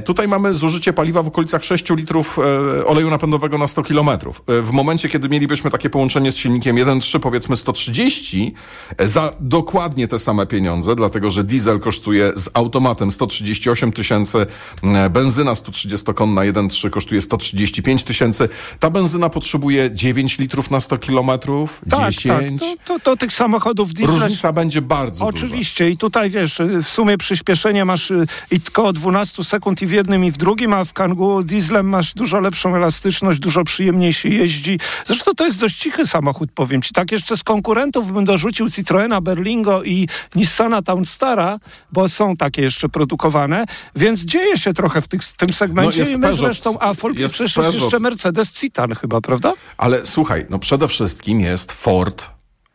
Tutaj 0.05 0.27
mamy 0.27 0.53
zużycie 0.53 0.93
paliwa 0.93 1.23
w 1.23 1.27
okolicach 1.27 1.63
6 1.63 1.89
litrów 1.89 2.39
oleju 2.85 3.09
napędowego 3.09 3.57
na 3.57 3.67
100 3.67 3.83
kilometrów. 3.83 4.41
W 4.47 4.71
momencie, 4.71 5.09
kiedy 5.09 5.29
mielibyśmy 5.29 5.71
takie 5.71 5.89
połączenie 5.89 6.31
z 6.31 6.35
silnikiem 6.35 6.77
1.3, 6.88 7.20
powiedzmy 7.20 7.58
130, 7.58 8.53
za 9.00 9.34
dokładnie 9.39 10.08
te 10.08 10.20
same 10.20 10.46
pieniądze, 10.46 10.96
dlatego 10.96 11.29
że 11.29 11.44
diesel 11.44 11.79
kosztuje 11.79 12.32
z 12.36 12.50
automatem 12.53 13.12
138 13.12 13.91
tysięcy, 13.91 14.46
e, 14.84 15.10
benzyna 15.10 15.53
130-konna 15.53 16.41
1.3 16.41 16.89
kosztuje 16.89 17.22
135 17.22 18.03
tysięcy. 18.03 18.50
Ta 18.79 18.89
benzyna 18.89 19.29
potrzebuje 19.29 19.91
9 19.94 20.39
litrów 20.39 20.72
na 20.72 20.79
100 20.79 20.98
kilometrów, 20.98 21.82
tak, 21.89 22.12
10. 22.12 22.62
Tak, 22.62 22.70
to, 22.70 22.94
to, 22.94 23.00
to, 23.00 23.17
tych 23.17 23.34
samochodów 23.34 23.94
diesla... 23.94 24.20
Różnica 24.20 24.53
będzie 24.53 24.82
bardzo 24.82 25.25
Oczywiście 25.25 25.84
duża. 25.84 25.94
i 25.94 25.98
tutaj 25.98 26.29
wiesz, 26.29 26.62
w 26.84 26.89
sumie 26.89 27.17
przyspieszenie 27.17 27.86
masz 27.86 28.12
y, 28.12 28.27
i 28.51 28.60
około 28.67 28.94
12 28.94 29.44
sekund 29.44 29.82
i 29.82 29.88
w 29.88 29.91
jednym 29.91 30.25
i 30.25 30.32
w 30.32 30.38
drugim, 30.38 30.74
a 30.74 30.86
w 30.86 30.94
Kangu 30.94 31.44
dieslem 31.44 31.89
masz 31.89 32.13
dużo 32.13 32.39
lepszą 32.39 32.75
elastyczność, 32.75 33.39
dużo 33.39 33.63
przyjemniej 33.63 34.13
się 34.13 34.29
jeździ. 34.29 34.79
Zresztą 35.06 35.36
to 35.36 35.46
jest 35.46 35.60
dość 35.60 35.77
cichy 35.77 36.06
samochód, 36.06 36.51
powiem 36.51 36.76
ci. 36.81 36.93
Tak 36.93 37.12
jeszcze 37.12 37.38
z 37.38 37.43
konkurentów 37.43 38.12
bym 38.12 38.25
dorzucił 38.25 38.69
Citroena 38.69 39.22
Berlingo 39.22 39.84
i 39.84 40.07
Nissana 40.36 40.81
Townstara, 40.81 41.60
bo 41.91 42.10
są 42.10 42.38
takie 42.38 42.62
jeszcze 42.62 42.89
produkowane, 42.89 43.65
więc 43.96 44.25
dzieje 44.25 44.57
się 44.57 44.74
trochę 44.74 45.01
w 45.01 45.07
tych, 45.07 45.22
tym 45.38 45.50
segmencie 45.50 46.03
no 46.03 46.10
i 46.10 46.12
my 46.12 46.19
Peugeot, 46.19 46.39
zresztą, 46.39 46.79
a 46.79 46.93
folk, 46.93 47.19
jest 47.19 47.34
przecież 47.34 47.57
jest 47.57 47.81
jeszcze 47.81 48.00
Mercedes 48.00 48.51
Citan 48.51 48.96
chyba, 48.96 49.22
prawda? 49.22 49.53
Ale 49.77 50.05
słuchaj, 50.05 50.46
no 50.50 50.60
przede 50.60 50.88
wszystkim 50.88 51.41
jest 51.41 51.72
Ford 51.72 52.29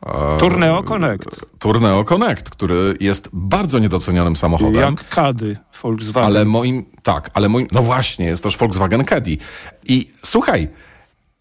e, 0.07 0.39
Tourneo 0.41 0.83
Connect. 0.83 1.41
Tourneo 1.59 2.05
Connect, 2.05 2.51
który 2.51 2.97
jest 3.01 3.29
bardzo 3.33 3.79
niedocenionym 3.79 4.37
samochodem. 4.37 4.83
Jak 4.91 5.09
Kady 5.09 5.57
Volkswagen. 5.83 6.27
Ale 6.27 6.45
moim, 6.45 6.85
tak, 7.03 7.31
ale 7.35 7.49
moim, 7.49 7.67
no 7.73 7.83
właśnie, 7.83 8.27
jest 8.27 8.43
też 8.43 8.57
Volkswagen 8.57 9.05
Caddy. 9.05 9.37
I 9.85 10.13
słuchaj, 10.25 10.69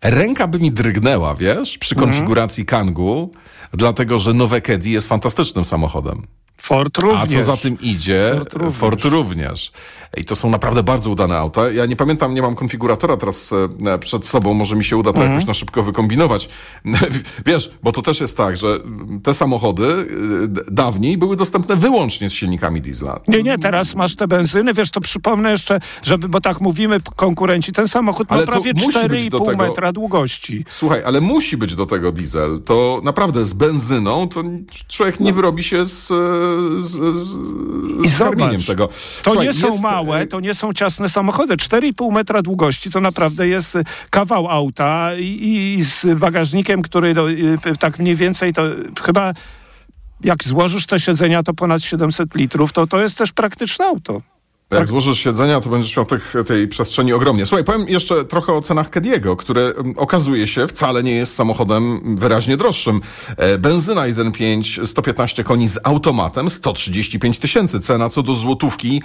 ręka 0.03 0.47
by 0.47 0.59
mi 0.59 0.71
drgnęła, 0.71 1.35
wiesz, 1.35 1.77
przy 1.77 1.95
konfiguracji 1.95 2.65
Kangu, 2.65 3.31
dlatego 3.73 4.19
że 4.19 4.33
nowe 4.33 4.61
Caddy 4.61 4.89
jest 4.89 5.07
fantastycznym 5.07 5.65
samochodem. 5.65 6.27
Ford 6.61 6.97
również. 6.97 7.21
A 7.23 7.27
co 7.27 7.43
za 7.43 7.57
tym 7.57 7.77
idzie, 7.81 8.31
Ford 8.33 8.53
również. 8.53 8.77
Ford 8.77 9.05
również. 9.05 9.71
I 10.17 10.25
to 10.25 10.35
są 10.35 10.49
naprawdę 10.49 10.83
bardzo 10.83 11.09
udane 11.09 11.37
auta. 11.37 11.71
Ja 11.71 11.85
nie 11.85 11.95
pamiętam, 11.95 12.33
nie 12.33 12.41
mam 12.41 12.55
konfiguratora 12.55 13.17
teraz 13.17 13.53
e, 13.85 13.99
przed 13.99 14.27
sobą, 14.27 14.53
może 14.53 14.75
mi 14.75 14.83
się 14.83 14.97
uda 14.97 15.13
to 15.13 15.17
mhm. 15.17 15.31
jakoś 15.31 15.47
na 15.47 15.53
szybko 15.53 15.83
wykombinować. 15.83 16.49
Wiesz, 17.45 17.71
bo 17.83 17.91
to 17.91 18.01
też 18.01 18.21
jest 18.21 18.37
tak, 18.37 18.57
że 18.57 18.79
te 19.23 19.33
samochody 19.33 19.85
e, 19.85 20.71
dawniej 20.71 21.17
były 21.17 21.35
dostępne 21.35 21.75
wyłącznie 21.75 22.29
z 22.29 22.33
silnikami 22.33 22.81
diesla. 22.81 23.19
Nie, 23.27 23.43
nie, 23.43 23.57
teraz 23.57 23.95
masz 23.95 24.15
te 24.15 24.27
benzyny, 24.27 24.73
wiesz, 24.73 24.91
to 24.91 25.01
przypomnę 25.01 25.51
jeszcze, 25.51 25.79
żeby, 26.03 26.29
bo 26.29 26.41
tak 26.41 26.61
mówimy 26.61 26.97
konkurenci, 27.15 27.71
ten 27.71 27.87
samochód 27.87 28.31
ale 28.31 28.45
ma 28.45 28.51
prawie 28.51 28.73
4,5 28.73 29.45
tego... 29.45 29.57
metra 29.57 29.91
długości. 29.91 30.65
Słuchaj, 30.69 31.03
ale 31.05 31.21
musi 31.21 31.57
być 31.57 31.75
do 31.75 31.85
tego 31.85 32.11
diesel. 32.11 32.61
To 32.65 33.01
naprawdę 33.03 33.45
z 33.45 33.53
benzyną 33.53 34.27
to 34.27 34.43
człowiek 34.87 35.19
nie 35.19 35.29
no. 35.29 35.35
wyrobi 35.35 35.63
się 35.63 35.85
z, 35.85 36.11
z, 36.79 37.15
z, 37.15 37.37
z 38.61 38.67
tego. 38.67 38.87
To 38.87 38.93
Słuchaj, 39.23 39.47
nie 39.47 39.53
są 39.53 39.67
jest... 39.67 39.81
małe 39.81 40.01
małe, 40.11 40.27
to 40.27 40.39
nie 40.39 40.55
są 40.55 40.73
ciasne 40.73 41.09
samochody. 41.09 41.57
4,5 41.57 42.11
metra 42.11 42.41
długości 42.41 42.91
to 42.91 43.01
naprawdę 43.01 43.47
jest 43.47 43.77
kawał 44.09 44.47
auta 44.47 45.15
i, 45.15 45.75
i 45.77 45.83
z 45.83 46.19
bagażnikiem, 46.19 46.81
który 46.81 47.13
no, 47.13 47.23
tak 47.79 47.99
mniej 47.99 48.15
więcej 48.15 48.53
to 48.53 48.61
chyba 49.01 49.33
jak 50.23 50.43
złożysz 50.43 50.85
te 50.85 50.99
siedzenia, 50.99 51.43
to 51.43 51.53
ponad 51.53 51.83
700 51.83 52.35
litrów, 52.35 52.73
to 52.73 52.87
to 52.87 53.01
jest 53.01 53.17
też 53.17 53.31
praktyczne 53.31 53.85
auto. 53.85 54.21
Jak 54.71 54.79
tak. 54.79 54.87
złożysz 54.87 55.19
siedzenia, 55.19 55.61
to 55.61 55.69
będziesz 55.69 55.97
miał 55.97 56.05
tych, 56.05 56.33
tej 56.47 56.67
przestrzeni 56.67 57.13
ogromnie. 57.13 57.45
Słuchaj, 57.45 57.63
powiem 57.63 57.89
jeszcze 57.89 58.25
trochę 58.25 58.53
o 58.53 58.61
cenach 58.61 58.89
Kediego, 58.89 59.35
które 59.35 59.61
mm, 59.61 59.93
okazuje 59.97 60.47
się 60.47 60.67
wcale 60.67 61.03
nie 61.03 61.11
jest 61.11 61.35
samochodem 61.35 62.15
wyraźnie 62.15 62.57
droższym. 62.57 63.01
E, 63.37 63.57
benzyna 63.57 64.01
1.5, 64.01 64.85
115 64.85 65.43
koni 65.43 65.67
z 65.67 65.79
automatem, 65.83 66.49
135 66.49 67.39
tysięcy. 67.39 67.79
Cena 67.79 68.09
co 68.09 68.23
do 68.23 68.35
złotówki 68.35 69.01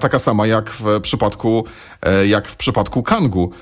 taka 0.00 0.18
sama 0.18 0.46
jak 0.46 0.70
w 0.70 1.00
przypadku, 1.02 1.64
e, 2.02 2.26
jak 2.26 2.48
w 2.48 2.56
przypadku 2.56 3.02
Kangu. 3.02 3.52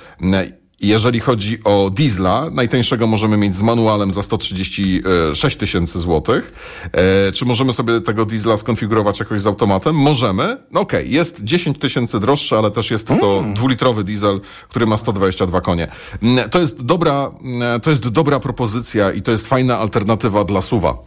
Jeżeli 0.80 1.20
chodzi 1.20 1.58
o 1.64 1.90
diesla, 1.90 2.50
najtańszego 2.50 3.06
możemy 3.06 3.36
mieć 3.36 3.56
z 3.56 3.62
manualem 3.62 4.12
za 4.12 4.22
136 4.22 5.56
tysięcy 5.56 6.00
złotych. 6.00 6.52
E, 6.92 7.32
czy 7.32 7.44
możemy 7.44 7.72
sobie 7.72 8.00
tego 8.00 8.24
diesla 8.24 8.56
skonfigurować 8.56 9.20
jakoś 9.20 9.40
z 9.40 9.46
automatem? 9.46 9.94
Możemy. 9.94 10.56
No 10.70 10.80
okej, 10.80 11.00
okay. 11.00 11.12
jest 11.12 11.44
10 11.44 11.78
tysięcy 11.78 12.20
droższy, 12.20 12.56
ale 12.56 12.70
też 12.70 12.90
jest 12.90 13.08
to 13.08 13.38
mm. 13.38 13.54
dwulitrowy 13.54 14.04
diesel, 14.04 14.40
który 14.68 14.86
ma 14.86 14.96
122 14.96 15.60
konie. 15.60 15.88
Mm, 16.22 16.50
to 16.50 16.60
jest 16.60 16.84
dobra, 16.84 17.30
mm, 17.42 17.80
to 17.80 17.90
jest 17.90 18.08
dobra 18.08 18.40
propozycja 18.40 19.12
i 19.12 19.22
to 19.22 19.30
jest 19.30 19.46
fajna 19.46 19.78
alternatywa 19.78 20.44
dla 20.44 20.62
suwa, 20.62 20.98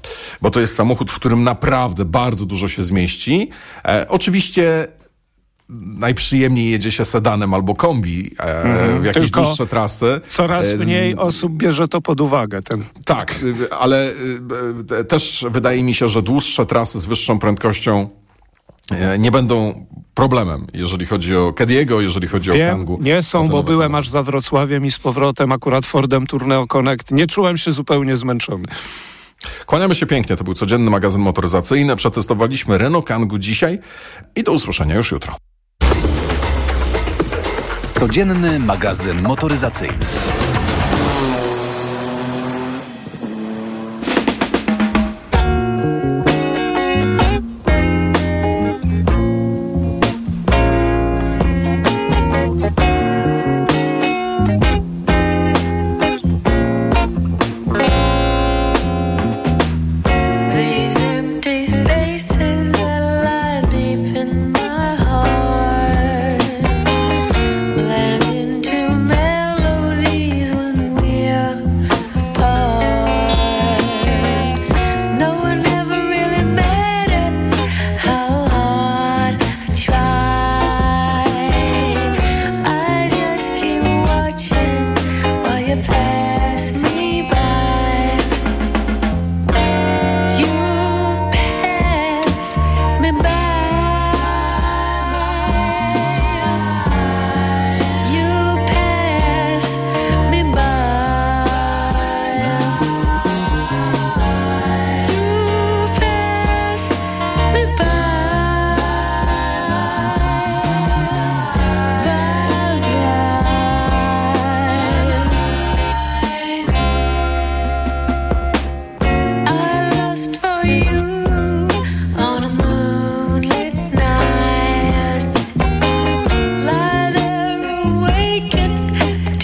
bo 0.42 0.50
to 0.50 0.60
jest 0.60 0.76
samochód, 0.76 1.12
w 1.12 1.16
którym 1.16 1.44
naprawdę 1.44 2.06
bardzo 2.06 2.46
dużo 2.46 2.68
się 2.68 2.84
zmieści. 2.84 3.50
E, 3.86 4.06
oczywiście 4.10 4.88
najprzyjemniej 5.70 6.72
jedzie 6.72 6.92
się 6.92 7.06
sedanem 7.06 7.54
albo 7.54 7.76
kombi 7.76 8.32
e, 8.40 8.62
mm, 8.62 9.02
w 9.02 9.06
jakieś 9.06 9.24
Tylko 9.24 9.42
dłuższe 9.42 9.68
trasy. 9.68 10.22
Coraz 10.28 10.66
e, 10.66 10.78
mniej 10.78 11.16
osób 11.16 11.54
bierze 11.54 11.88
to 11.88 12.02
pod 12.02 12.22
uwagę. 12.22 12.62
Ten... 12.62 12.84
Tak, 13.06 13.40
ale 13.80 14.12
e, 15.00 15.04
też 15.04 15.46
wydaje 15.50 15.84
mi 15.84 15.94
się, 15.94 16.10
że 16.10 16.22
dłuższe 16.22 16.66
trasy 16.66 17.00
z 17.00 17.06
wyższą 17.06 17.40
prędkością 17.40 18.10
e, 18.92 19.20
nie 19.20 19.32
będą 19.32 19.86
problemem, 20.14 20.68
jeżeli 20.74 21.06
chodzi 21.06 21.36
o 21.36 21.54
Kediego, 21.54 22.02
jeżeli 22.02 22.28
chodzi 22.28 22.52
Wiem, 22.52 22.68
o 22.68 22.72
Kangu. 22.72 23.00
Nie 23.02 23.22
są, 23.22 23.48
bo 23.48 23.64
byłem 23.64 23.96
aż 23.96 24.10
za 24.10 24.24
Wrocławiem 24.24 24.86
i 24.86 24.92
z 24.92 25.00
powrotem 25.00 25.52
akurat 25.52 25.86
Fordem 25.86 26.28
Tourneo 26.28 26.68
Connect. 26.68 27.12
Nie 27.12 27.28
czułem 27.28 27.58
się 27.58 27.72
zupełnie 27.72 28.18
zmęczony. 28.18 28.66
Kłaniamy 29.66 29.96
się 29.96 30.06
pięknie. 30.06 30.36
To 30.36 30.44
był 30.44 30.54
codzienny 30.54 30.92
magazyn 30.92 31.22
motoryzacyjny. 31.22 31.96
Przetestowaliśmy 31.96 32.78
Renault 32.78 33.06
Kangu 33.06 33.38
dzisiaj 33.38 33.80
i 34.36 34.44
do 34.44 34.52
usłyszenia 34.52 34.96
już 34.96 35.12
jutro. 35.12 35.38
Codzienny 38.00 38.60
magazyn 38.60 39.22
motoryzacyjny. 39.22 40.37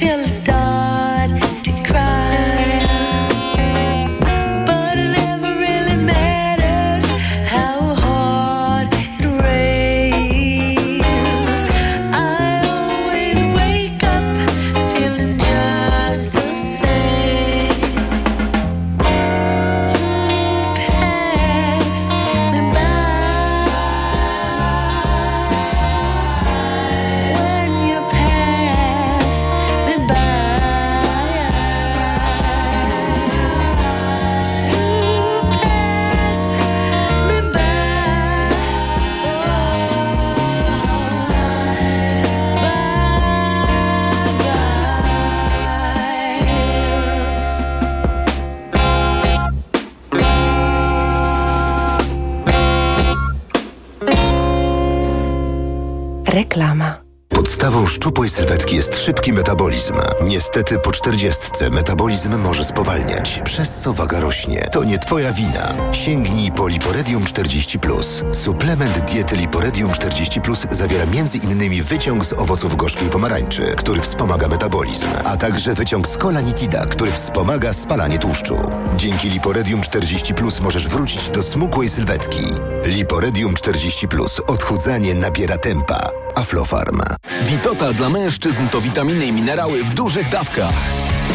feels 0.04 0.43
szczupłej 58.04 58.30
sylwetki 58.30 58.76
jest 58.76 59.00
szybki 59.00 59.34
metabolizm. 59.34 59.94
Niestety 60.24 60.80
po 60.80 60.92
czterdziestce 60.92 61.70
metabolizm 61.70 62.38
może 62.38 62.66
spowalniać, 62.66 63.42
przez 63.44 63.76
co 63.76 63.94
waga 63.94 64.20
rośnie. 64.20 64.68
To 64.72 64.84
nie 64.84 65.00
twoja 65.00 65.32
wina. 65.32 65.74
Sięgnij 65.92 66.52
po 66.52 66.68
Liporedium 66.68 67.24
40+. 67.24 68.36
Suplement 68.36 69.12
diety 69.12 69.36
Liporedium 69.36 69.92
40+, 69.92 70.74
zawiera 70.76 71.04
m.in. 71.04 71.84
wyciąg 71.84 72.26
z 72.26 72.34
owoców 72.34 72.76
gorzkiej 72.76 73.10
pomarańczy, 73.10 73.62
który 73.78 74.02
wspomaga 74.02 74.48
metabolizm, 74.48 75.08
a 75.26 75.38
także 75.38 75.74
wyciąg 75.74 76.08
z 76.08 76.18
kolanitida, 76.18 76.86
który 76.86 77.12
wspomaga 77.12 77.74
spalanie 77.74 78.20
tłuszczu. 78.20 78.58
Dzięki 78.96 79.30
Liporedium 79.30 79.82
40+, 79.82 80.62
możesz 80.62 80.88
wrócić 80.88 81.30
do 81.30 81.44
smukłej 81.44 81.90
sylwetki. 81.90 82.44
Liporedium 82.86 83.54
40+. 83.54 84.42
Odchudzanie 84.48 85.16
nabiera 85.16 85.58
tempa. 85.58 86.23
Aflofarm. 86.36 87.02
Witotal 87.42 87.94
dla 87.94 88.10
mężczyzn 88.10 88.68
to 88.68 88.82
witaminy 88.82 89.26
i 89.26 89.32
minerały 89.32 89.84
w 89.84 89.94
dużych 89.94 90.30
dawkach. 90.30 90.74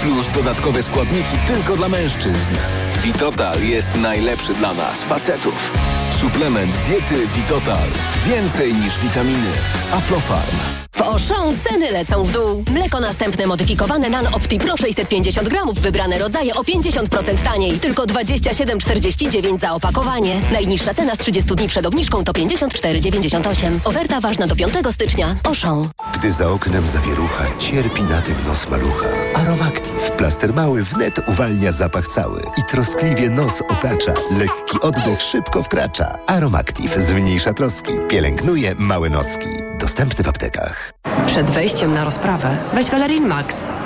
Plus 0.02 0.28
dodatkowe 0.34 0.82
składniki 0.82 1.38
tylko 1.46 1.76
dla 1.76 1.88
mężczyzn. 1.88 2.54
Witotal 3.02 3.62
jest 3.62 3.94
najlepszy 3.94 4.54
dla 4.54 4.74
nas, 4.74 5.02
facetów. 5.02 5.72
Suplement 6.20 6.76
diety 6.76 7.26
Witotal. 7.26 7.88
Więcej 8.26 8.74
niż 8.74 8.98
witaminy. 8.98 9.77
Aflofarm. 9.92 10.56
W 10.92 11.02
Auchan 11.02 11.56
ceny 11.64 11.90
lecą 11.90 12.24
w 12.24 12.32
dół. 12.32 12.64
Mleko 12.70 13.00
następne 13.00 13.46
modyfikowane 13.46 14.10
Nan 14.10 14.26
Opti 14.26 14.58
Pro 14.58 14.76
650 14.76 15.48
gramów, 15.48 15.78
wybrane 15.78 16.18
rodzaje 16.18 16.54
o 16.54 16.62
50% 16.62 17.38
taniej. 17.44 17.78
Tylko 17.78 18.02
27,49 18.02 19.58
za 19.60 19.72
opakowanie. 19.72 20.40
Najniższa 20.52 20.94
cena 20.94 21.14
z 21.14 21.18
30 21.18 21.54
dni 21.54 21.68
przed 21.68 21.86
obniżką 21.86 22.24
to 22.24 22.32
54,98. 22.32 23.78
Oferta 23.84 24.20
ważna 24.20 24.46
do 24.46 24.56
5 24.56 24.72
stycznia. 24.92 25.36
Auchan. 25.44 25.88
Gdy 26.14 26.32
za 26.32 26.50
oknem 26.50 26.86
zawierucha, 26.86 27.44
cierpi 27.58 28.02
na 28.02 28.22
tym 28.22 28.34
nos 28.46 28.68
malucha. 28.68 29.08
Aromactive, 29.34 30.10
plaster 30.16 30.54
mały 30.54 30.82
wnet 30.84 31.28
uwalnia 31.28 31.72
zapach 31.72 32.06
cały 32.06 32.42
i 32.56 32.62
troskliwie 32.70 33.30
nos 33.30 33.62
otacza. 33.68 34.12
Lekki 34.38 34.80
oddech 34.80 35.22
szybko 35.22 35.62
wkracza. 35.62 36.18
Aromactive 36.26 37.02
zmniejsza 37.02 37.52
troski, 37.52 37.92
pielęgnuje 38.08 38.74
małe 38.78 39.10
noski. 39.10 39.48
Dostępny 39.88 40.24
w 40.24 40.28
aptekach. 40.28 40.92
Przed 41.26 41.50
wejściem 41.50 41.94
na 41.94 42.04
rozprawę 42.04 42.56
weź 42.74 42.90
Valerin 42.90 43.26
Max, 43.26 43.68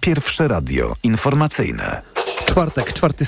Pierwsze 0.00 0.48
radio 0.48 0.94
informacyjne. 1.02 2.02
Czwartek, 2.46 2.92
4 2.92 3.14